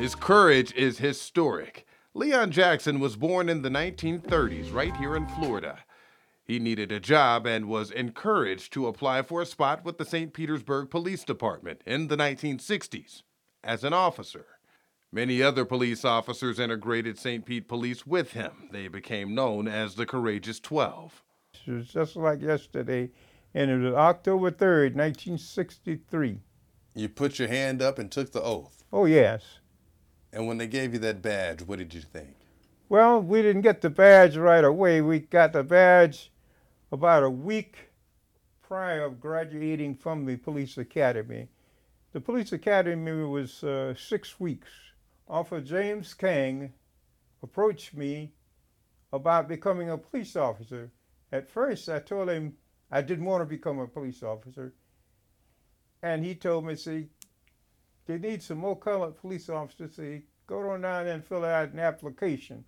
His 0.00 0.14
courage 0.14 0.72
is 0.72 0.96
historic. 0.96 1.84
Leon 2.14 2.52
Jackson 2.52 3.00
was 3.00 3.16
born 3.16 3.50
in 3.50 3.60
the 3.60 3.68
1930s 3.68 4.72
right 4.72 4.96
here 4.96 5.14
in 5.14 5.26
Florida. 5.26 5.80
He 6.42 6.58
needed 6.58 6.90
a 6.90 6.98
job 6.98 7.46
and 7.46 7.68
was 7.68 7.90
encouraged 7.90 8.72
to 8.72 8.86
apply 8.86 9.20
for 9.20 9.42
a 9.42 9.46
spot 9.46 9.84
with 9.84 9.98
the 9.98 10.06
St. 10.06 10.32
Petersburg 10.32 10.88
Police 10.88 11.22
Department 11.22 11.82
in 11.84 12.08
the 12.08 12.16
1960s 12.16 13.24
as 13.62 13.84
an 13.84 13.92
officer. 13.92 14.46
Many 15.12 15.42
other 15.42 15.66
police 15.66 16.02
officers 16.02 16.58
integrated 16.58 17.18
St. 17.18 17.44
Pete 17.44 17.68
Police 17.68 18.06
with 18.06 18.32
him. 18.32 18.70
They 18.72 18.88
became 18.88 19.34
known 19.34 19.68
as 19.68 19.96
the 19.96 20.06
Courageous 20.06 20.60
Twelve. 20.60 21.22
It 21.66 21.72
was 21.72 21.88
just 21.88 22.16
like 22.16 22.40
yesterday, 22.40 23.10
and 23.52 23.70
it 23.70 23.76
was 23.76 23.92
October 23.92 24.50
3rd, 24.50 24.94
1963. 24.94 26.40
You 26.94 27.08
put 27.10 27.38
your 27.38 27.48
hand 27.48 27.82
up 27.82 27.98
and 27.98 28.10
took 28.10 28.32
the 28.32 28.42
oath. 28.42 28.82
Oh, 28.92 29.04
yes. 29.04 29.59
And 30.32 30.46
when 30.46 30.58
they 30.58 30.66
gave 30.66 30.92
you 30.92 30.98
that 31.00 31.22
badge, 31.22 31.62
what 31.62 31.78
did 31.78 31.92
you 31.92 32.00
think? 32.00 32.34
Well, 32.88 33.20
we 33.20 33.42
didn't 33.42 33.62
get 33.62 33.80
the 33.80 33.90
badge 33.90 34.36
right 34.36 34.64
away. 34.64 35.00
We 35.00 35.20
got 35.20 35.52
the 35.52 35.62
badge 35.62 36.32
about 36.92 37.22
a 37.22 37.30
week 37.30 37.90
prior 38.62 39.04
of 39.04 39.20
graduating 39.20 39.96
from 39.96 40.24
the 40.24 40.36
police 40.36 40.78
academy. 40.78 41.48
The 42.12 42.20
police 42.20 42.52
academy 42.52 43.24
was 43.24 43.62
uh, 43.62 43.94
six 43.96 44.38
weeks. 44.40 44.68
Officer 45.28 45.60
James 45.60 46.14
King 46.14 46.72
approached 47.42 47.94
me 47.94 48.32
about 49.12 49.48
becoming 49.48 49.90
a 49.90 49.98
police 49.98 50.36
officer. 50.36 50.90
At 51.32 51.48
first, 51.48 51.88
I 51.88 52.00
told 52.00 52.28
him 52.28 52.54
I 52.90 53.02
didn't 53.02 53.24
want 53.24 53.42
to 53.42 53.46
become 53.46 53.78
a 53.78 53.86
police 53.86 54.22
officer. 54.22 54.74
And 56.02 56.24
he 56.24 56.34
told 56.34 56.64
me, 56.64 56.74
see, 56.74 57.08
they 58.10 58.18
need 58.28 58.42
some 58.42 58.58
more 58.58 58.76
colored 58.76 59.16
police 59.16 59.48
officers. 59.48 59.96
See, 59.96 60.22
go 60.46 60.70
on 60.70 60.82
down 60.82 61.04
there 61.04 61.14
and 61.14 61.24
fill 61.24 61.44
out 61.44 61.72
an 61.72 61.78
application. 61.78 62.64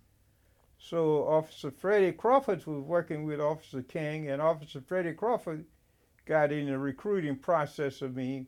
So 0.77 1.27
Officer 1.27 1.71
Freddie 1.71 2.11
Crawford 2.11 2.65
was 2.65 2.83
working 2.83 3.25
with 3.25 3.39
Officer 3.39 3.81
King, 3.81 4.29
and 4.29 4.41
Officer 4.41 4.81
Freddie 4.81 5.13
Crawford 5.13 5.65
got 6.25 6.51
in 6.51 6.67
the 6.67 6.77
recruiting 6.77 7.37
process 7.37 8.01
of 8.01 8.15
me, 8.15 8.47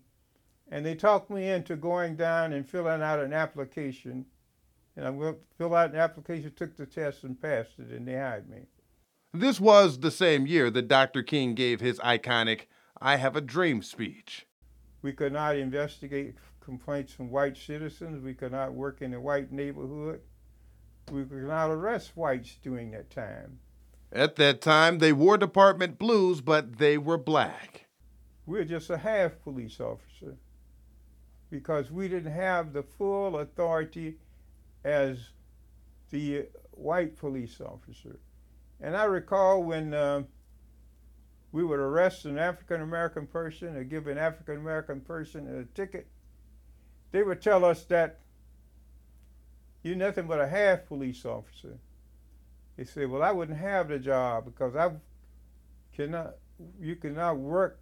and 0.70 0.86
they 0.86 0.96
talked 0.96 1.30
me 1.30 1.50
into 1.50 1.76
going 1.76 2.16
down 2.16 2.54
and 2.54 2.68
filling 2.68 3.02
out 3.02 3.20
an 3.20 3.34
application. 3.34 4.26
And 4.98 5.06
I 5.06 5.10
went, 5.10 5.38
filled 5.58 5.74
out 5.74 5.92
an 5.92 6.00
application, 6.00 6.52
took 6.56 6.76
the 6.78 6.86
test, 6.86 7.24
and 7.24 7.42
passed 7.42 7.80
it, 7.80 7.90
and 7.90 8.08
they 8.08 8.16
hired 8.16 8.50
me. 8.50 8.68
This 9.34 9.60
was 9.60 10.00
the 10.00 10.12
same 10.12 10.48
year 10.48 10.72
that 10.72 10.88
Dr. 10.88 11.22
King 11.22 11.56
gave 11.56 11.82
his 11.82 12.00
iconic 12.00 12.62
I 13.02 13.18
Have 13.18 13.36
a 13.36 13.42
Dream 13.42 13.82
speech. 13.82 14.46
We 15.02 15.12
could 15.12 15.34
not 15.34 15.58
investigate 15.58 16.36
complaints 16.66 17.14
from 17.14 17.30
white 17.30 17.56
citizens. 17.56 18.24
We 18.24 18.34
could 18.34 18.52
not 18.52 18.74
work 18.74 19.02
in 19.02 19.14
a 19.14 19.22
white 19.22 19.52
neighborhood. 19.52 20.22
We 21.12 21.24
could 21.24 21.44
not 21.44 21.70
arrest 21.70 22.12
whites 22.16 22.58
during 22.62 22.92
that 22.92 23.12
time. 23.12 23.60
At 24.12 24.36
that 24.38 24.62
time, 24.62 24.98
they 24.98 25.14
wore 25.14 25.38
department 25.38 26.00
blues, 26.00 26.42
but 26.42 26.80
they 26.80 26.98
were 26.98 27.18
black. 27.18 27.86
We 28.46 28.58
were 28.58 28.66
just 28.66 28.90
a 28.90 28.98
half 28.98 29.40
police 29.44 29.80
officer 29.80 30.38
because 31.50 31.92
we 31.92 32.08
didn't 32.08 32.32
have 32.32 32.74
the 32.74 32.84
full 32.84 33.38
authority 33.40 34.18
as 34.84 35.30
the 36.10 36.48
white 36.72 37.18
police 37.18 37.62
officer. 37.62 38.20
And 38.82 38.96
I 38.96 39.06
recall 39.06 39.64
when 39.64 39.94
uh, 39.94 40.24
we 41.52 41.64
would 41.64 41.80
arrest 41.80 42.26
an 42.26 42.38
African 42.38 42.82
American 42.82 43.28
person 43.28 43.76
or 43.76 43.84
give 43.84 44.08
an 44.08 44.18
African 44.18 44.58
American 44.58 45.02
person 45.02 45.48
a 45.60 45.64
ticket, 45.76 46.08
they 47.12 47.24
would 47.24 47.42
tell 47.42 47.64
us 47.64 47.84
that 47.86 48.20
you're 49.84 49.96
nothing 49.96 50.28
but 50.28 50.40
a 50.40 50.48
half 50.48 50.86
police 50.88 51.26
officer. 51.26 51.78
They 52.78 52.84
said, 52.84 53.10
well, 53.10 53.24
I 53.24 53.32
wouldn't 53.32 53.58
have 53.58 53.88
the 53.88 54.00
job 54.00 54.46
because 54.46 54.76
I 54.76 54.92
cannot, 55.96 56.36
you 56.80 56.96
cannot 56.96 57.38
work 57.38 57.80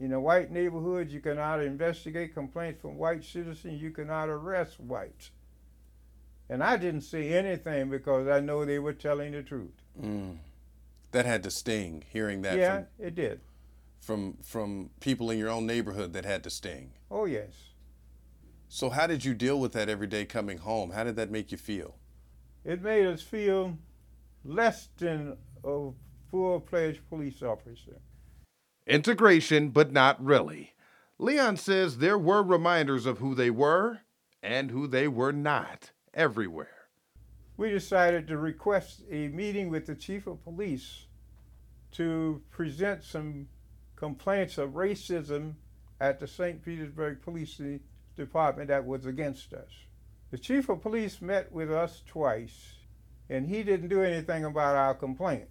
in 0.00 0.12
a 0.12 0.20
white 0.20 0.50
neighborhood. 0.50 1.10
You 1.10 1.20
cannot 1.20 1.62
investigate 1.62 2.34
complaints 2.34 2.82
from 2.82 2.98
white 2.98 3.24
citizens. 3.24 3.80
You 3.80 3.90
cannot 3.90 4.28
arrest 4.28 4.80
whites. 4.80 5.30
And 6.48 6.62
I 6.62 6.76
didn't 6.76 7.02
say 7.02 7.32
anything 7.32 7.88
because 7.88 8.28
I 8.28 8.40
know 8.40 8.64
they 8.64 8.78
were 8.78 8.92
telling 8.92 9.32
the 9.32 9.42
truth. 9.42 9.72
Mm. 10.00 10.38
That 11.12 11.24
had 11.24 11.42
to 11.44 11.50
sting, 11.50 12.04
hearing 12.10 12.42
that. 12.42 12.58
Yeah, 12.58 12.78
from, 12.78 13.06
it 13.06 13.14
did. 13.14 13.40
From 14.00 14.36
from 14.42 14.90
people 15.00 15.30
in 15.30 15.38
your 15.38 15.48
own 15.48 15.64
neighborhood 15.64 16.12
that 16.12 16.24
had 16.24 16.42
to 16.42 16.50
sting. 16.50 16.90
Oh 17.10 17.24
yes. 17.24 17.52
So 18.74 18.90
how 18.90 19.06
did 19.06 19.24
you 19.24 19.34
deal 19.34 19.60
with 19.60 19.70
that 19.74 19.88
every 19.88 20.08
day 20.08 20.24
coming 20.24 20.58
home? 20.58 20.90
How 20.90 21.04
did 21.04 21.14
that 21.14 21.30
make 21.30 21.52
you 21.52 21.56
feel? 21.56 21.94
It 22.64 22.82
made 22.82 23.06
us 23.06 23.22
feel 23.22 23.78
less 24.44 24.88
than 24.98 25.36
a 25.62 25.90
full-fledged 26.32 27.08
police 27.08 27.40
officer. 27.40 28.00
Integration, 28.84 29.68
but 29.68 29.92
not 29.92 30.20
really. 30.20 30.72
Leon 31.20 31.56
says 31.56 31.98
there 31.98 32.18
were 32.18 32.42
reminders 32.42 33.06
of 33.06 33.18
who 33.18 33.36
they 33.36 33.48
were 33.48 34.00
and 34.42 34.72
who 34.72 34.88
they 34.88 35.06
were 35.06 35.32
not 35.32 35.92
everywhere. 36.12 36.88
We 37.56 37.70
decided 37.70 38.26
to 38.26 38.38
request 38.38 39.02
a 39.08 39.28
meeting 39.28 39.70
with 39.70 39.86
the 39.86 39.94
chief 39.94 40.26
of 40.26 40.42
police 40.42 41.06
to 41.92 42.42
present 42.50 43.04
some 43.04 43.46
complaints 43.94 44.58
of 44.58 44.70
racism 44.70 45.54
at 46.00 46.18
the 46.18 46.26
St. 46.26 46.60
Petersburg 46.60 47.22
Police 47.22 47.60
Department 48.16 48.68
that 48.68 48.86
was 48.86 49.06
against 49.06 49.52
us. 49.52 49.70
The 50.30 50.38
chief 50.38 50.68
of 50.68 50.82
police 50.82 51.20
met 51.20 51.52
with 51.52 51.70
us 51.70 52.02
twice, 52.06 52.74
and 53.28 53.48
he 53.48 53.62
didn't 53.62 53.88
do 53.88 54.02
anything 54.02 54.44
about 54.44 54.76
our 54.76 54.94
complaint. 54.94 55.48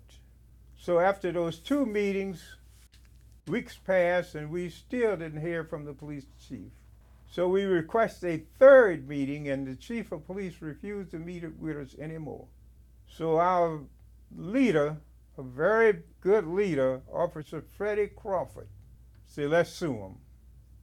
So 0.78 1.00
after 1.00 1.32
those 1.32 1.60
two 1.60 1.86
meetings, 1.86 2.58
weeks 3.48 3.78
passed, 3.78 4.36
and 4.36 4.50
we 4.50 4.70
still 4.70 5.16
didn't 5.18 5.42
hear 5.42 5.64
from 5.64 5.86
the 5.86 5.94
police 5.94 6.26
chief. 6.48 6.72
So 7.30 7.48
we 7.48 7.64
requested 7.64 8.42
a 8.42 8.60
third 8.60 9.08
meeting, 9.08 9.50
and 9.50 9.66
the 9.66 9.76
chief 9.76 10.12
of 10.12 10.28
police 10.28 10.62
refused 10.62 11.12
to 11.12 11.20
meet 11.20 11.44
with 11.58 11.78
us 11.78 11.96
anymore. 11.98 12.48
So 13.08 13.40
our 13.40 13.82
leader, 14.36 14.98
a 15.38 15.44
very 15.44 16.04
good 16.22 16.46
leader, 16.46 17.02
Officer 17.12 17.64
Freddie 17.76 18.08
Crawford, 18.08 18.68
said, 19.26 19.50
let's 19.50 19.72
sue 19.72 19.94
him. 19.94 20.18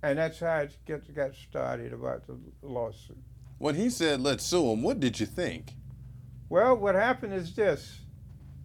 And 0.02 0.18
that's 0.18 0.40
how 0.40 0.58
it 0.58 0.76
get, 0.86 1.14
got 1.14 1.34
started 1.34 1.92
about 1.92 2.26
the 2.26 2.36
lawsuit. 2.62 3.18
When 3.58 3.74
he 3.74 3.90
said, 3.90 4.20
let's 4.20 4.44
sue 4.46 4.72
him, 4.72 4.82
what 4.82 5.00
did 5.00 5.20
you 5.20 5.26
think? 5.26 5.72
Well, 6.48 6.76
what 6.76 6.94
happened 6.94 7.34
is 7.34 7.54
this. 7.54 8.00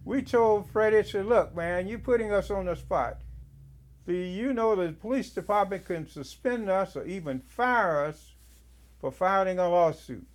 We 0.04 0.22
told 0.22 0.70
Freddie, 0.70 1.06
said, 1.06 1.26
look, 1.26 1.54
man, 1.54 1.88
you're 1.88 1.98
putting 1.98 2.32
us 2.32 2.50
on 2.50 2.66
the 2.66 2.76
spot. 2.76 3.18
See, 4.06 4.28
you 4.28 4.52
know 4.52 4.76
the 4.76 4.92
police 4.92 5.30
department 5.30 5.84
can 5.84 6.08
suspend 6.08 6.70
us 6.70 6.96
or 6.96 7.04
even 7.04 7.40
fire 7.40 8.06
us 8.06 8.34
for 9.00 9.10
filing 9.10 9.58
a 9.58 9.68
lawsuit. 9.68 10.26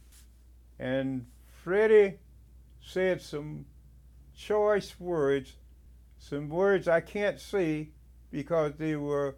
And 0.77 1.25
Freddie 1.63 2.19
said 2.81 3.21
some 3.21 3.65
choice 4.35 4.99
words, 4.99 5.53
some 6.17 6.49
words 6.49 6.87
I 6.87 6.99
can't 6.99 7.39
say 7.39 7.89
because 8.29 8.73
they 8.77 8.95
were 8.95 9.37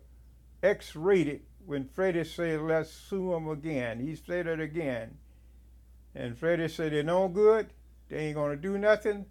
X-rated 0.64 1.42
when 1.66 1.88
Freddie 1.88 2.24
said, 2.24 2.62
let's 2.62 2.92
sue 2.92 3.32
them 3.32 3.48
again. 3.48 4.00
He 4.00 4.16
said 4.16 4.48
it 4.48 4.60
again. 4.60 5.18
And 6.16 6.38
Freddie 6.38 6.68
said, 6.68 6.92
they're 6.92 7.04
no 7.04 7.28
good. 7.28 7.74
They 8.10 8.18
ain't 8.18 8.36
going 8.36 8.52
to 8.52 8.62
do 8.62 8.78
nothing. 8.78 9.26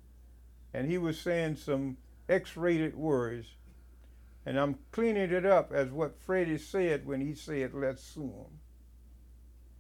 And 0.74 0.90
he 0.90 0.98
was 0.98 1.20
saying 1.20 1.56
some 1.56 1.98
X-rated 2.28 2.96
words. 2.96 3.46
And 4.44 4.58
I'm 4.58 4.78
cleaning 4.90 5.30
it 5.30 5.46
up 5.46 5.72
as 5.72 5.90
what 5.90 6.18
Freddie 6.18 6.58
said 6.58 7.06
when 7.06 7.20
he 7.20 7.34
said, 7.34 7.74
let's 7.74 8.02
sue 8.02 8.22
him. 8.22 8.58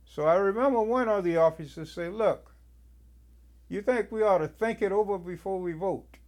So 0.04 0.26
I 0.26 0.34
remember 0.34 0.82
one 0.82 1.08
of 1.08 1.24
the 1.24 1.38
officers 1.38 1.92
say, 1.92 2.08
look, 2.08 2.54
you 3.68 3.80
think 3.80 4.12
we 4.12 4.22
ought 4.22 4.38
to 4.38 4.48
think 4.48 4.82
it 4.82 4.92
over 4.92 5.18
before 5.18 5.58
we 5.58 5.72
vote? 5.72 6.18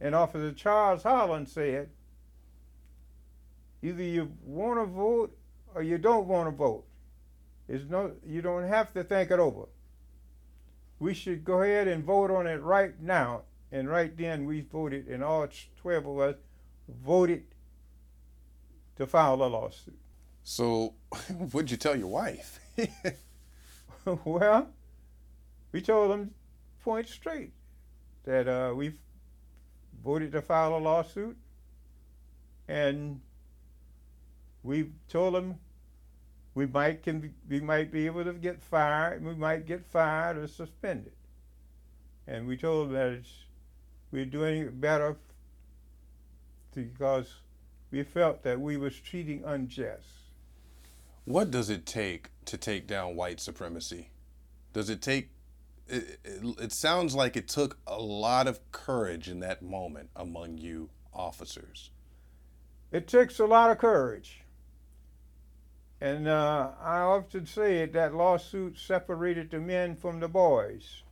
And 0.00 0.14
Officer 0.14 0.52
Charles 0.52 1.02
Holland 1.02 1.48
said, 1.48 1.90
either 3.82 4.02
you 4.02 4.32
want 4.44 4.80
to 4.80 4.86
vote 4.86 5.36
or 5.74 5.82
you 5.82 5.98
don't 5.98 6.26
want 6.26 6.48
to 6.48 6.56
vote. 6.56 6.84
It's 7.68 7.84
no, 7.88 8.12
you 8.26 8.42
don't 8.42 8.66
have 8.66 8.92
to 8.94 9.04
think 9.04 9.30
it 9.30 9.38
over. 9.38 9.66
We 10.98 11.14
should 11.14 11.44
go 11.44 11.62
ahead 11.62 11.88
and 11.88 12.04
vote 12.04 12.30
on 12.30 12.46
it 12.46 12.60
right 12.62 13.00
now. 13.00 13.42
And 13.72 13.88
right 13.88 14.16
then 14.16 14.46
we 14.46 14.62
voted, 14.62 15.06
and 15.06 15.22
all 15.22 15.46
12 15.80 16.06
of 16.06 16.18
us 16.18 16.34
voted 16.88 17.44
to 18.96 19.06
file 19.06 19.42
a 19.42 19.46
lawsuit. 19.46 19.98
So, 20.42 20.94
what'd 21.52 21.70
you 21.70 21.76
tell 21.76 21.96
your 21.96 22.08
wife? 22.08 22.58
well, 24.24 24.68
we 25.70 25.80
told 25.80 26.10
them 26.10 26.32
point 26.82 27.08
straight 27.08 27.52
that 28.24 28.48
uh, 28.48 28.74
we 28.74 28.94
voted 30.04 30.32
to 30.32 30.42
file 30.42 30.76
a 30.76 30.78
lawsuit, 30.78 31.36
and 32.68 33.20
we 34.62 34.90
told 35.08 35.34
them 35.34 35.58
we 36.54 36.66
might 36.66 37.02
can 37.02 37.34
we 37.48 37.60
might 37.60 37.92
be 37.92 38.06
able 38.06 38.24
to 38.24 38.32
get 38.32 38.62
fired. 38.62 39.24
We 39.24 39.34
might 39.34 39.66
get 39.66 39.84
fired 39.86 40.36
or 40.36 40.46
suspended. 40.46 41.12
And 42.26 42.46
we 42.46 42.56
told 42.56 42.88
them 42.88 42.94
that 42.94 43.22
we're 44.12 44.24
doing 44.24 44.62
it 44.62 44.80
better 44.80 45.16
because 46.74 47.34
we 47.90 48.02
felt 48.02 48.42
that 48.42 48.60
we 48.60 48.76
was 48.76 48.98
treating 48.98 49.42
unjust. 49.44 50.06
What 51.24 51.50
does 51.50 51.70
it 51.70 51.86
take 51.86 52.30
to 52.46 52.56
take 52.56 52.86
down 52.86 53.16
white 53.16 53.40
supremacy? 53.40 54.10
Does 54.72 54.90
it 54.90 55.02
take 55.02 55.30
it, 55.88 56.20
it, 56.24 56.60
it, 56.60 56.72
sounds 56.72 57.14
like 57.16 57.36
it 57.36 57.48
took 57.48 57.78
a 57.86 58.00
lot 58.00 58.46
of 58.46 58.60
courage 58.70 59.28
in 59.28 59.40
that 59.40 59.60
moment 59.60 60.10
among 60.14 60.56
you 60.56 60.88
officers. 61.12 61.90
It 62.92 63.08
takes 63.08 63.38
a 63.40 63.46
lot 63.46 63.70
of 63.70 63.78
courage. 63.78 64.42
And 66.00 66.26
uh, 66.26 66.70
I 66.80 67.00
often 67.00 67.46
say 67.46 67.78
it, 67.78 67.92
that 67.92 68.14
lawsuit 68.14 68.78
separated 68.78 69.50
the 69.50 69.60
men 69.60 69.96
from 69.96 70.20
the 70.20 70.28
boys. 70.28 71.02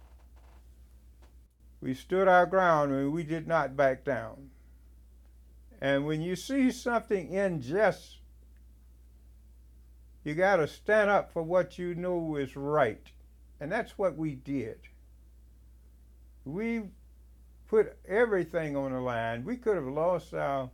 We 1.81 1.95
stood 1.95 2.27
our 2.27 2.47
ground 2.47 2.93
and 2.93 3.13
we 3.13 3.23
did 3.23 3.47
not 3.47 3.77
back 3.77 4.05
down. 4.05 4.51
And 5.81 6.07
when 6.07 6.23
you 6.23 6.35
see 6.35 6.71
something 6.71 7.37
unjust, 7.37 8.19
you 10.25 10.35
got 10.35 10.57
to 10.57 10.67
stand 10.67 11.11
up 11.11 11.33
for 11.33 11.43
what 11.43 11.79
you 11.79 11.95
know 11.95 12.37
is 12.37 12.57
right. 12.57 13.13
And 13.61 13.71
that's 13.71 13.97
what 13.97 14.17
we 14.17 14.35
did. 14.35 14.79
We 16.45 16.85
put 17.69 17.97
everything 18.09 18.75
on 18.75 18.93
the 18.93 19.01
line. 19.01 19.45
We 19.45 19.57
could 19.57 19.77
have 19.77 19.87
lost 19.87 20.35
our 20.35 20.71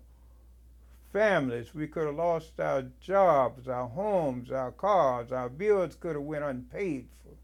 families. 1.14 1.72
We 1.72 1.86
could 1.86 2.06
have 2.06 2.16
lost 2.16 2.58
our 2.58 2.82
jobs, 3.00 3.68
our 3.68 3.88
homes, 3.88 4.50
our 4.50 4.72
cars. 4.72 5.30
Our 5.32 5.48
bills 5.48 5.94
could 5.94 6.16
have 6.16 6.24
went 6.24 6.44
unpaid 6.44 7.08
for. 7.22 7.36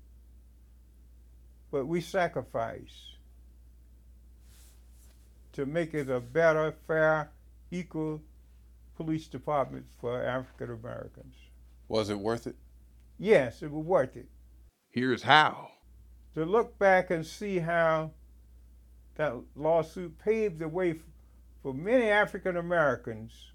But 1.70 1.86
we 1.86 2.00
sacrificed 2.00 3.16
to 5.52 5.64
make 5.66 5.94
it 5.94 6.10
a 6.10 6.20
better, 6.20 6.74
fair, 6.86 7.30
equal 7.70 8.20
police 8.96 9.28
department 9.28 9.86
for 10.00 10.20
African 10.20 10.72
Americans. 10.72 11.36
Was 11.88 12.10
it 12.10 12.18
worth 12.18 12.48
it? 12.48 12.56
Yes, 13.18 13.62
it 13.62 13.70
was 13.70 13.86
worth 13.86 14.16
it. 14.16 14.28
Here's 14.90 15.22
how. 15.22 15.70
To 16.34 16.44
look 16.44 16.76
back 16.78 17.10
and 17.10 17.24
see 17.24 17.60
how 17.60 18.10
that 19.14 19.34
lawsuit 19.54 20.18
paved 20.18 20.58
the 20.58 20.68
way 20.68 20.96
for 21.62 21.72
many 21.72 22.08
African 22.08 22.56
Americans 22.56 23.50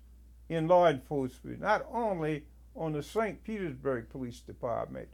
in 0.49 0.67
law 0.67 0.87
enforcement, 0.87 1.61
not 1.61 1.85
only 1.91 2.43
on 2.75 2.93
the 2.93 3.03
St. 3.03 3.43
Petersburg 3.43 4.09
Police 4.09 4.41
Department, 4.41 5.09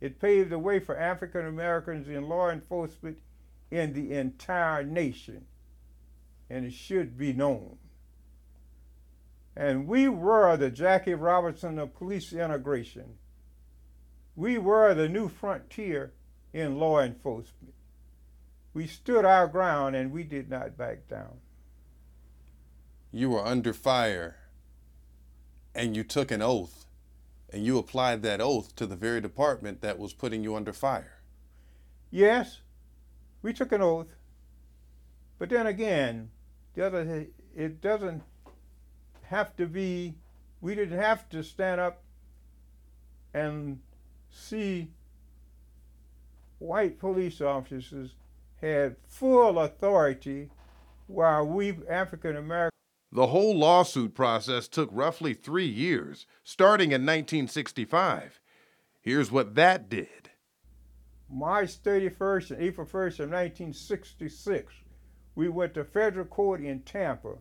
it 0.00 0.20
paved 0.20 0.50
the 0.50 0.58
way 0.58 0.80
for 0.80 0.96
African 0.98 1.46
Americans 1.46 2.08
in 2.08 2.28
law 2.28 2.50
enforcement 2.50 3.18
in 3.70 3.92
the 3.92 4.12
entire 4.12 4.82
nation, 4.82 5.46
and 6.50 6.64
it 6.64 6.72
should 6.72 7.16
be 7.16 7.32
known. 7.32 7.78
And 9.56 9.86
we 9.86 10.08
were 10.08 10.56
the 10.56 10.70
Jackie 10.70 11.14
Robinson 11.14 11.78
of 11.78 11.94
police 11.94 12.32
integration. 12.32 13.18
We 14.34 14.58
were 14.58 14.94
the 14.94 15.08
new 15.08 15.28
frontier 15.28 16.12
in 16.52 16.78
law 16.78 17.00
enforcement. 17.00 17.74
We 18.72 18.88
stood 18.88 19.24
our 19.24 19.46
ground 19.46 19.94
and 19.94 20.10
we 20.10 20.24
did 20.24 20.50
not 20.50 20.76
back 20.76 21.06
down. 21.08 21.38
You 23.12 23.30
were 23.30 23.46
under 23.46 23.72
fire 23.72 24.36
and 25.74 25.96
you 25.96 26.04
took 26.04 26.30
an 26.30 26.42
oath 26.42 26.86
and 27.52 27.64
you 27.64 27.78
applied 27.78 28.22
that 28.22 28.40
oath 28.40 28.74
to 28.76 28.86
the 28.86 28.96
very 28.96 29.20
department 29.20 29.80
that 29.80 29.98
was 29.98 30.12
putting 30.12 30.42
you 30.42 30.56
under 30.56 30.72
fire. 30.72 31.20
Yes, 32.10 32.60
we 33.42 33.52
took 33.52 33.72
an 33.72 33.82
oath. 33.82 34.14
But 35.38 35.50
then 35.50 35.66
again, 35.66 36.30
it 36.76 37.80
doesn't 37.80 38.22
have 39.22 39.56
to 39.56 39.66
be 39.66 40.14
we 40.60 40.74
didn't 40.74 40.98
have 40.98 41.28
to 41.28 41.42
stand 41.42 41.80
up 41.80 42.02
and 43.34 43.80
see 44.30 44.88
white 46.58 46.98
police 46.98 47.40
officers 47.40 48.14
had 48.60 48.96
full 49.06 49.58
authority 49.58 50.48
while 51.06 51.46
we 51.46 51.76
African 51.88 52.36
Americans. 52.36 52.73
The 53.14 53.28
whole 53.28 53.56
lawsuit 53.56 54.12
process 54.12 54.66
took 54.66 54.88
roughly 54.90 55.34
three 55.34 55.68
years, 55.68 56.26
starting 56.42 56.88
in 56.90 57.02
1965. 57.02 58.40
Here's 59.00 59.30
what 59.30 59.54
that 59.54 59.88
did. 59.88 60.30
March 61.30 61.80
31st 61.80 62.50
and 62.50 62.60
April 62.60 62.84
1st 62.84 63.20
of 63.20 63.30
1966, 63.30 64.74
we 65.36 65.48
went 65.48 65.74
to 65.74 65.84
federal 65.84 66.26
court 66.26 66.60
in 66.60 66.80
Tampa, 66.80 67.34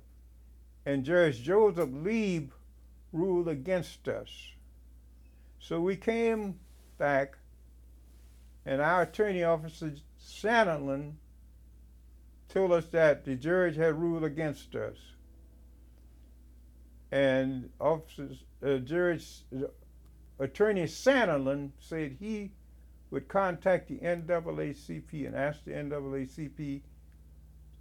and 0.85 1.03
Judge 1.03 1.41
Joseph 1.41 1.89
Lieb 1.91 2.53
ruled 3.11 3.47
against 3.47 4.07
us. 4.07 4.29
So 5.57 5.81
we 5.81 5.95
came 5.95 6.59
back, 6.99 7.35
and 8.63 8.79
our 8.79 9.01
attorney 9.01 9.43
officer 9.43 9.93
Sandlin 10.23 11.13
told 12.47 12.73
us 12.73 12.85
that 12.89 13.25
the 13.25 13.35
judge 13.35 13.75
had 13.75 13.99
ruled 13.99 14.23
against 14.23 14.75
us. 14.75 14.97
And 17.13 17.69
officers, 17.79 18.43
uh, 18.63 18.69
uh, 18.69 19.67
attorney 20.39 20.85
Sandlin 20.85 21.69
said 21.79 22.17
he 22.19 22.49
would 23.11 23.27
contact 23.27 23.87
the 23.87 23.99
NAACP 23.99 25.27
and 25.27 25.35
ask 25.35 25.63
the 25.63 25.73
NAACP 25.73 26.81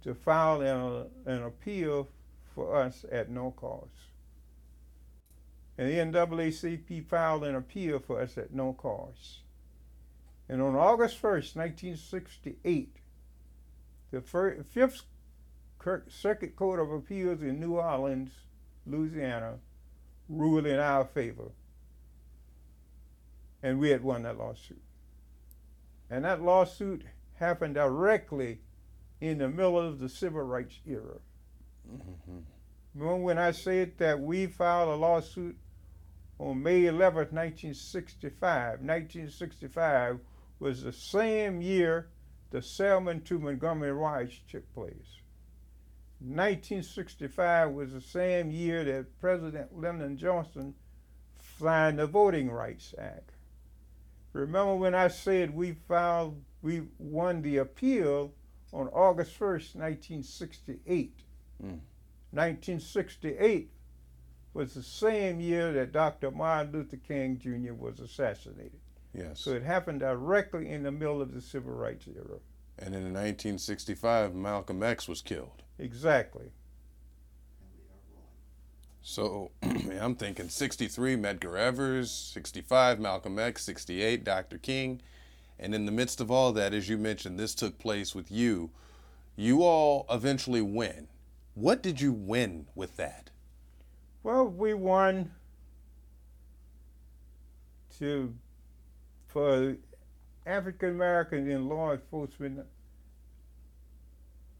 to 0.03 0.13
file 0.13 0.61
an, 0.61 1.07
an 1.25 1.41
appeal 1.41 2.09
for 2.53 2.75
us 2.75 3.05
at 3.11 3.31
no 3.31 3.49
cost. 3.49 3.89
And 5.79 5.89
the 5.89 5.97
NAACP 5.97 7.07
filed 7.07 7.43
an 7.43 7.55
appeal 7.55 7.97
for 7.97 8.21
us 8.21 8.37
at 8.37 8.53
no 8.53 8.73
cost. 8.73 9.39
And 10.47 10.61
on 10.61 10.75
August 10.75 11.19
1st, 11.19 11.55
1968, 11.55 12.97
the 14.11 14.21
Fifth 14.21 15.05
Circuit 16.07 16.55
Court 16.55 16.79
of 16.79 16.91
Appeals 16.91 17.41
in 17.41 17.59
New 17.59 17.77
Orleans, 17.77 18.29
Louisiana, 18.85 19.59
ruled 20.29 20.65
in 20.65 20.79
our 20.79 21.05
favor. 21.05 21.51
And 23.61 23.79
we 23.79 23.89
had 23.89 24.03
won 24.03 24.23
that 24.23 24.37
lawsuit. 24.37 24.81
And 26.09 26.25
that 26.25 26.41
lawsuit 26.41 27.03
happened 27.35 27.75
directly 27.75 28.59
in 29.21 29.37
the 29.37 29.49
middle 29.49 29.79
of 29.79 29.99
the 29.99 30.09
civil 30.09 30.41
rights 30.41 30.79
era. 30.85 31.17
Mm-hmm. 31.89 32.39
Remember 32.95 33.23
when 33.23 33.37
I 33.37 33.51
said 33.51 33.93
that 33.97 34.19
we 34.19 34.47
filed 34.47 34.89
a 34.89 34.95
lawsuit 34.95 35.57
on 36.39 36.61
May 36.61 36.85
11, 36.85 37.29
1965? 37.31 38.41
1965 38.81 40.19
was 40.59 40.83
the 40.83 40.93
same 40.93 41.61
year 41.61 42.09
the 42.51 42.61
Selma 42.61 43.15
to 43.15 43.39
Montgomery 43.39 43.91
riots 43.91 44.39
took 44.47 44.71
place. 44.75 45.22
1965 46.23 47.71
was 47.71 47.91
the 47.91 48.01
same 48.01 48.49
year 48.49 48.83
that 48.85 49.19
President 49.19 49.77
Lyndon 49.77 50.17
Johnson 50.17 50.73
signed 51.59 51.99
the 51.99 52.07
Voting 52.07 52.49
Rights 52.49 52.95
Act. 52.97 53.31
Remember 54.31 54.75
when 54.75 54.95
I 54.95 55.09
said 55.09 55.53
we 55.53 55.73
filed, 55.87 56.41
we 56.61 56.83
won 56.97 57.41
the 57.41 57.57
appeal 57.57 58.33
on 58.71 58.87
August 58.87 59.37
1st, 59.37 59.75
1968. 59.75 61.19
Mm. 61.61 61.79
1968 62.31 63.69
was 64.53 64.73
the 64.73 64.83
same 64.83 65.39
year 65.39 65.73
that 65.73 65.91
Dr. 65.91 66.31
Martin 66.31 66.71
Luther 66.71 66.97
King 66.97 67.37
Jr. 67.37 67.73
was 67.73 67.99
assassinated. 67.99 68.79
Yes. 69.13 69.39
So 69.39 69.51
it 69.51 69.63
happened 69.63 69.99
directly 69.99 70.69
in 70.69 70.83
the 70.83 70.91
middle 70.91 71.21
of 71.21 71.33
the 71.33 71.41
civil 71.41 71.73
rights 71.73 72.07
era. 72.07 72.39
And 72.79 72.95
in 72.95 73.13
1965, 73.13 74.33
Malcolm 74.33 74.81
X 74.81 75.07
was 75.07 75.21
killed. 75.21 75.62
Exactly. 75.79 76.51
So 79.01 79.51
I'm 80.01 80.15
thinking 80.15 80.49
63, 80.49 81.17
Medgar 81.17 81.57
Evers, 81.57 82.09
65, 82.09 82.99
Malcolm 82.99 83.37
X, 83.37 83.63
68, 83.63 84.23
Dr. 84.23 84.57
King. 84.57 85.01
And 85.59 85.75
in 85.75 85.85
the 85.85 85.91
midst 85.91 86.21
of 86.21 86.31
all 86.31 86.51
that, 86.53 86.73
as 86.73 86.89
you 86.89 86.97
mentioned, 86.97 87.37
this 87.37 87.53
took 87.53 87.77
place 87.77 88.15
with 88.15 88.31
you. 88.31 88.71
You 89.35 89.63
all 89.63 90.05
eventually 90.09 90.61
win. 90.61 91.07
What 91.55 91.83
did 91.83 92.01
you 92.01 92.11
win 92.11 92.67
with 92.75 92.97
that? 92.97 93.29
Well, 94.23 94.47
we 94.47 94.73
won 94.73 95.31
to 97.99 98.33
for 99.27 99.75
African 100.45 100.89
Americans 100.89 101.49
in 101.49 101.67
law 101.67 101.91
enforcement 101.91 102.65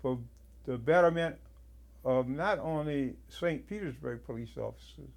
for 0.02 0.20
the 0.66 0.78
betterment 0.78 1.36
of 2.06 2.28
not 2.28 2.60
only 2.60 3.16
St. 3.30 3.68
Petersburg 3.68 4.24
police 4.26 4.58
officers, 4.58 5.12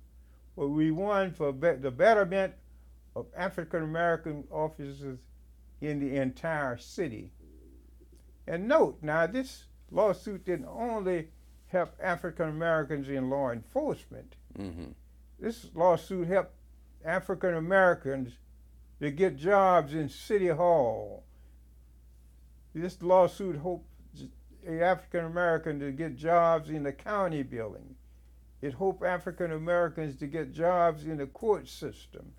but 0.57 0.69
we 0.69 0.91
won 0.91 1.33
for 1.33 1.53
be- 1.53 1.73
the 1.73 1.91
betterment 1.91 2.55
of 3.15 3.27
African 3.37 3.83
American 3.83 4.45
officers 4.51 5.19
in 5.81 6.01
the 6.01 6.17
entire 6.17 6.77
city. 6.77 7.33
And 8.47 8.69
note 8.69 8.99
now, 9.03 9.27
this 9.27 9.65
lawsuit 9.91 10.45
didn't 10.45 10.69
only 10.69 11.29
help 11.67 11.95
African 12.01 12.49
Americans 12.49 13.09
in 13.09 13.29
law 13.29 13.51
enforcement. 13.51 14.37
Mm-hmm. 14.59 14.93
This 15.39 15.67
lawsuit 15.75 16.29
helped 16.29 16.55
African 17.05 17.55
Americans 17.55 18.33
to 19.01 19.11
get 19.11 19.37
jobs 19.37 19.95
in 19.95 20.09
City 20.09 20.49
Hall. 20.49 21.25
This 22.75 23.03
lawsuit 23.03 23.57
hoped 23.57 23.89
African 24.67 25.25
Americans 25.25 25.81
to 25.81 25.93
get 25.93 26.17
jobs 26.17 26.71
in 26.71 26.83
the 26.83 26.93
county 26.93 27.43
building. 27.43 27.95
It 28.61 28.75
hoped 28.75 29.05
African 29.05 29.53
Americans 29.53 30.17
to 30.17 30.27
get 30.27 30.53
jobs 30.53 31.05
in 31.05 31.19
the 31.19 31.27
court 31.27 31.69
system. 31.69 32.33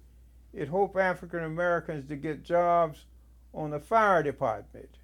It 0.54 0.68
hoped 0.70 0.98
African 0.98 1.44
Americans 1.44 2.08
to 2.10 2.16
get 2.16 2.44
jobs 2.44 3.06
on 3.54 3.72
the 3.72 3.80
fire 3.80 4.24
department. 4.24 4.98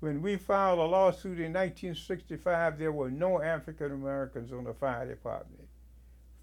When 0.00 0.22
we 0.22 0.36
filed 0.36 0.78
a 0.78 0.84
lawsuit 0.84 1.38
in 1.38 1.52
1965, 1.52 2.78
there 2.78 2.92
were 2.92 3.10
no 3.10 3.40
African 3.40 3.92
Americans 3.92 4.52
on 4.52 4.64
the 4.64 4.74
fire 4.74 5.06
department. 5.06 5.68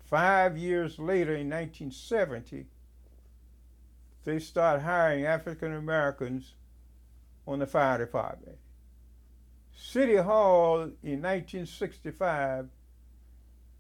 Five 0.04 0.58
years 0.58 1.00
later, 1.00 1.36
in 1.36 1.50
1970, 1.50 2.68
they 4.24 4.40
started 4.40 4.84
hiring 4.84 5.26
African 5.26 5.74
Americans 5.74 6.54
on 7.48 7.60
the 7.60 7.68
fire 7.68 7.98
department. 7.98 8.58
City 9.80 10.16
Hall 10.16 10.82
in 11.04 11.22
1965, 11.22 12.68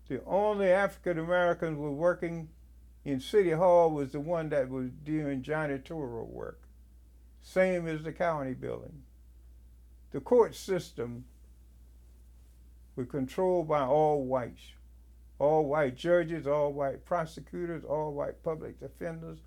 the 0.07 0.23
only 0.25 0.69
African 0.69 1.17
Americans 1.17 1.77
were 1.77 1.91
working 1.91 2.49
in 3.03 3.19
City 3.19 3.49
Hall 3.51 3.89
was 3.89 4.11
the 4.11 4.19
one 4.19 4.49
that 4.49 4.69
was 4.69 4.91
doing 5.03 5.41
janitorial 5.41 6.27
work, 6.27 6.61
same 7.41 7.87
as 7.87 8.03
the 8.03 8.13
county 8.13 8.53
building. 8.53 9.01
The 10.11 10.19
court 10.19 10.53
system 10.53 11.25
was 12.95 13.07
controlled 13.07 13.67
by 13.67 13.81
all 13.81 14.23
whites, 14.23 14.73
all 15.39 15.65
white 15.65 15.95
judges, 15.95 16.45
all 16.45 16.73
white 16.73 17.05
prosecutors, 17.05 17.83
all 17.83 18.13
white 18.13 18.43
public 18.43 18.79
defenders, 18.79 19.39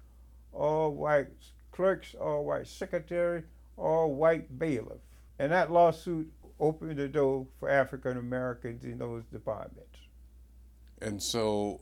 all 0.53 0.91
white 0.91 1.29
clerks, 1.71 2.17
all 2.21 2.45
white 2.45 2.67
secretary, 2.67 3.45
all 3.77 4.13
white 4.13 4.59
bailiff. 4.59 4.99
And 5.39 5.53
that 5.53 5.73
lawsuit 5.73 6.31
opened 6.61 6.99
the 6.99 7.09
door 7.09 7.47
for 7.59 7.69
African 7.69 8.17
Americans 8.17 8.85
in 8.85 8.99
those 8.99 9.25
departments. 9.33 9.99
And 11.01 11.23
so 11.23 11.81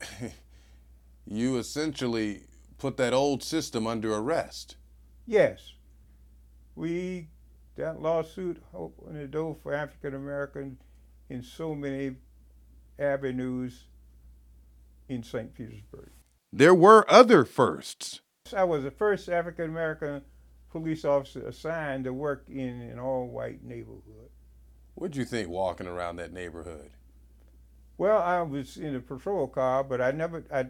you 1.26 1.58
essentially 1.58 2.42
put 2.78 2.96
that 2.98 3.12
old 3.12 3.42
system 3.42 3.86
under 3.86 4.14
arrest. 4.14 4.76
Yes. 5.26 5.72
We, 6.76 7.28
that 7.76 8.00
lawsuit 8.00 8.62
opened 8.74 9.16
the 9.16 9.26
door 9.26 9.56
for 9.62 9.74
African 9.74 10.14
Americans 10.14 10.80
in 11.28 11.42
so 11.42 11.74
many 11.74 12.16
avenues 12.98 13.84
in 15.08 15.22
St. 15.22 15.54
Petersburg. 15.54 16.10
There 16.52 16.74
were 16.74 17.10
other 17.10 17.44
firsts. 17.44 18.20
I 18.54 18.64
was 18.64 18.82
the 18.82 18.90
first 18.90 19.28
African 19.28 19.66
American 19.66 20.22
police 20.70 21.04
officer 21.04 21.46
assigned 21.46 22.04
to 22.04 22.12
work 22.12 22.44
in 22.48 22.80
an 22.80 22.98
all 22.98 23.26
white 23.26 23.64
neighborhood. 23.64 24.30
What'd 24.94 25.16
you 25.16 25.24
think 25.24 25.48
walking 25.48 25.86
around 25.86 26.16
that 26.16 26.32
neighborhood? 26.32 26.90
Well, 27.98 28.20
I 28.22 28.42
was 28.42 28.76
in 28.76 28.94
a 28.94 29.00
patrol 29.00 29.46
car, 29.46 29.84
but 29.84 30.00
I 30.00 30.10
never, 30.10 30.44
I, 30.52 30.66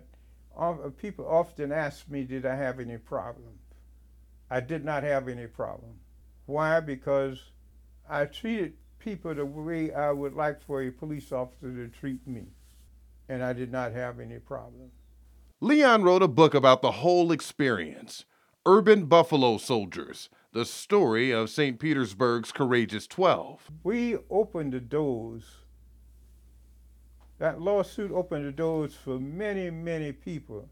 uh, 0.57 0.91
people 1.01 1.27
often 1.29 1.73
ask 1.73 2.09
me, 2.09 2.25
did 2.25 2.45
I 2.45 2.57
have 2.57 2.81
any 2.81 2.99
problems? 2.99 3.61
I 4.51 4.61
did 4.61 4.85
not 4.85 5.05
have 5.05 5.29
any 5.29 5.47
problem. 5.47 5.93
Why? 6.47 6.81
Because 6.81 7.53
I 8.09 8.25
treated 8.25 8.75
people 8.99 9.35
the 9.35 9.47
way 9.47 9.93
I 9.93 10.11
would 10.11 10.35
like 10.35 10.61
for 10.61 10.83
a 10.83 10.91
police 10.91 11.31
officer 11.31 11.73
to 11.73 11.89
treat 11.89 12.27
me, 12.27 12.47
and 13.29 13.45
I 13.45 13.53
did 13.53 13.71
not 13.71 13.93
have 13.93 14.19
any 14.19 14.39
problem. 14.39 14.91
Leon 15.61 16.03
wrote 16.03 16.23
a 16.23 16.29
book 16.29 16.55
about 16.55 16.83
the 16.83 16.91
whole 16.91 17.33
experience 17.33 18.25
Urban 18.67 19.07
Buffalo 19.07 19.57
Soldiers, 19.57 20.29
the 20.53 20.67
story 20.67 21.31
of 21.31 21.49
St. 21.49 21.79
Petersburg's 21.79 22.53
Courageous 22.53 23.07
12. 23.07 23.71
We 23.83 24.19
opened 24.29 24.75
the 24.75 24.81
doors. 24.81 25.45
That 27.39 27.59
lawsuit 27.59 28.13
opened 28.13 28.45
the 28.45 28.53
doors 28.53 28.95
for 28.95 29.19
many, 29.19 29.71
many 29.71 30.13
people 30.13 30.69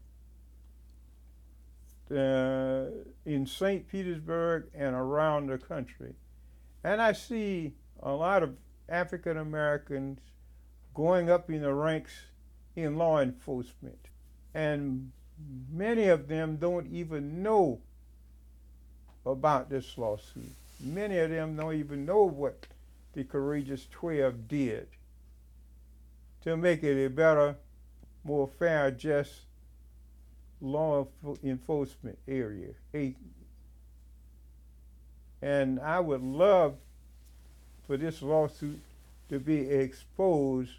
uh, 2.11 2.85
in 3.25 3.47
St. 3.47 3.87
Petersburg 3.87 4.69
and 4.75 4.95
around 4.95 5.47
the 5.47 5.57
country. 5.57 6.13
And 6.83 7.01
I 7.01 7.13
see 7.13 7.73
a 8.03 8.11
lot 8.11 8.43
of 8.43 8.55
African 8.87 9.37
Americans 9.37 10.19
going 10.93 11.31
up 11.31 11.49
in 11.49 11.63
the 11.63 11.73
ranks 11.73 12.13
in 12.75 12.97
law 12.97 13.19
enforcement. 13.19 14.09
And 14.53 15.11
many 15.71 16.07
of 16.07 16.27
them 16.27 16.57
don't 16.57 16.87
even 16.91 17.41
know 17.43 17.79
about 19.25 19.69
this 19.69 19.97
lawsuit. 19.97 20.51
Many 20.81 21.17
of 21.17 21.29
them 21.29 21.55
don't 21.55 21.75
even 21.75 22.05
know 22.05 22.23
what 22.23 22.67
the 23.13 23.23
Courageous 23.23 23.87
12 23.91 24.47
did 24.47 24.87
to 26.43 26.55
make 26.55 26.83
it 26.83 27.05
a 27.05 27.09
better, 27.09 27.55
more 28.23 28.47
fair, 28.59 28.91
just 28.91 29.41
law 30.61 31.07
enforcement 31.43 32.17
area. 32.27 32.69
And 35.41 35.79
I 35.79 35.99
would 35.99 36.21
love 36.21 36.75
for 37.87 37.97
this 37.97 38.21
lawsuit 38.21 38.79
to 39.29 39.39
be 39.39 39.69
exposed 39.69 40.71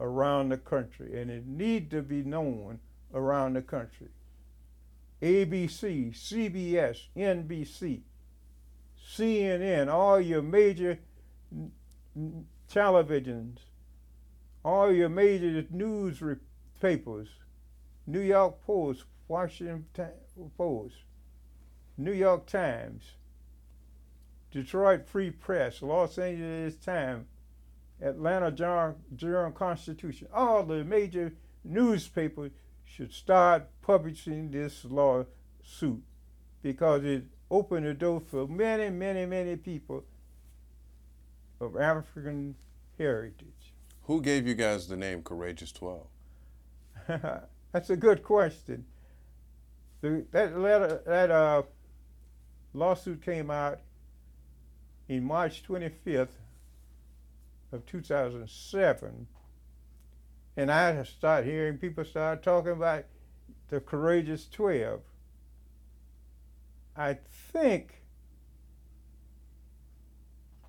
around 0.00 0.50
the 0.50 0.56
country, 0.56 1.20
and 1.20 1.30
it 1.30 1.46
need 1.46 1.90
to 1.90 2.02
be 2.02 2.22
known 2.22 2.80
around 3.14 3.54
the 3.54 3.62
country. 3.62 4.08
ABC, 5.22 6.12
CBS, 6.12 7.06
NBC, 7.16 8.02
CNN, 9.02 9.90
all 9.90 10.20
your 10.20 10.42
major 10.42 10.98
televisions, 12.70 13.58
all 14.64 14.92
your 14.92 15.08
major 15.08 15.64
news 15.70 16.22
papers, 16.80 17.28
New 18.06 18.20
York 18.20 18.62
Post, 18.66 19.04
Washington 19.28 19.86
Post, 20.58 20.96
New 21.96 22.12
York 22.12 22.46
Times, 22.46 23.12
Detroit 24.50 25.06
Free 25.06 25.30
Press, 25.30 25.80
Los 25.80 26.18
Angeles 26.18 26.76
Times, 26.76 27.26
Atlanta 28.02 28.50
Journal 28.50 29.52
Constitution, 29.52 30.28
all 30.34 30.64
the 30.64 30.84
major 30.84 31.32
newspapers 31.64 32.50
should 32.84 33.12
start 33.12 33.68
publishing 33.82 34.50
this 34.50 34.84
lawsuit 34.84 36.02
because 36.62 37.04
it 37.04 37.24
opened 37.50 37.86
the 37.86 37.94
door 37.94 38.20
for 38.20 38.46
many, 38.46 38.90
many, 38.90 39.26
many 39.26 39.56
people 39.56 40.04
of 41.60 41.76
African 41.76 42.54
heritage. 42.98 43.72
Who 44.04 44.20
gave 44.20 44.46
you 44.46 44.54
guys 44.54 44.86
the 44.86 44.96
name 44.96 45.22
Courageous 45.22 45.72
12? 45.72 46.06
That's 47.72 47.90
a 47.90 47.96
good 47.96 48.22
question. 48.22 48.84
The, 50.00 50.24
that 50.32 50.58
letter, 50.58 51.02
that 51.06 51.30
uh, 51.30 51.62
lawsuit 52.72 53.22
came 53.22 53.50
out 53.50 53.80
in 55.08 55.24
March 55.24 55.62
25th 55.66 56.28
of 57.72 57.84
2007 57.86 59.26
and 60.56 60.70
I 60.70 61.02
started 61.04 61.46
hearing 61.50 61.78
people 61.78 62.04
start 62.04 62.42
talking 62.42 62.72
about 62.72 63.04
the 63.68 63.80
courageous 63.80 64.46
12. 64.48 65.00
I 66.96 67.18
think 67.52 68.02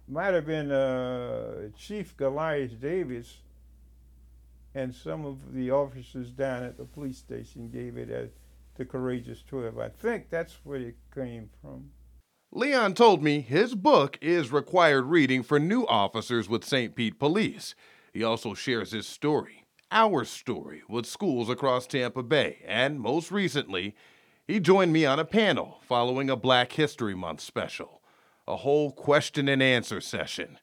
might 0.07 0.33
have 0.33 0.45
been 0.45 0.71
uh, 0.71 1.69
Chief 1.77 2.15
Goliath 2.17 2.79
Davis 2.79 3.41
and 4.73 4.93
some 4.93 5.25
of 5.25 5.53
the 5.53 5.71
officers 5.71 6.31
down 6.31 6.63
at 6.63 6.77
the 6.77 6.83
police 6.83 7.17
station 7.17 7.69
gave 7.69 7.97
it 7.97 8.09
as 8.09 8.29
the 8.75 8.85
Courageous 8.85 9.41
12. 9.47 9.79
I 9.79 9.89
think 9.89 10.29
that's 10.29 10.59
where 10.63 10.79
it 10.79 10.95
came 11.13 11.49
from. 11.61 11.91
Leon 12.51 12.93
told 12.93 13.23
me 13.23 13.41
his 13.41 13.73
book 13.73 14.17
is 14.21 14.51
required 14.51 15.05
reading 15.05 15.43
for 15.43 15.59
new 15.59 15.85
officers 15.87 16.49
with 16.49 16.63
St. 16.63 16.93
Pete 16.95 17.17
Police. 17.17 17.73
He 18.13 18.23
also 18.23 18.53
shares 18.53 18.91
his 18.91 19.07
story 19.07 19.64
our 19.95 20.25
story 20.25 20.83
with 20.89 21.05
schools 21.05 21.49
across 21.49 21.87
Tampa 21.87 22.21
Bay, 22.21 22.57
and 22.67 22.99
most 22.99 23.31
recently, 23.31 23.95
he 24.45 24.59
joined 24.59 24.91
me 24.91 25.05
on 25.05 25.19
a 25.19 25.25
panel 25.25 25.79
following 25.87 26.29
a 26.29 26.35
Black 26.35 26.73
History 26.73 27.15
Month 27.15 27.39
special, 27.39 28.01
a 28.45 28.57
whole 28.57 28.91
question 28.91 29.47
and 29.47 29.63
answer 29.63 30.01
session. 30.01 30.59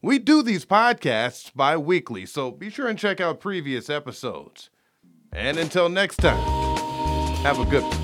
We 0.00 0.20
do 0.20 0.42
these 0.42 0.64
podcasts 0.64 1.50
bi 1.52 1.76
weekly, 1.76 2.24
so 2.24 2.52
be 2.52 2.70
sure 2.70 2.86
and 2.86 2.98
check 2.98 3.20
out 3.20 3.40
previous 3.40 3.90
episodes. 3.90 4.70
And 5.32 5.58
until 5.58 5.88
next 5.88 6.16
time. 6.18 6.62
Have 7.42 7.58
a 7.58 7.64
good 7.64 7.82
one. 7.82 8.01